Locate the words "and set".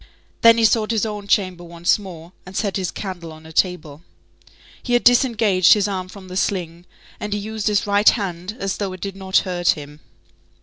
2.43-2.75